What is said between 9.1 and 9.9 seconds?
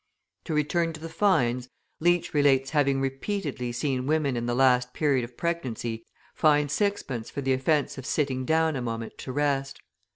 to rest.